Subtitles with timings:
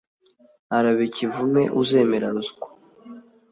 [0.77, 2.67] arabe ikivume uzemera ruswa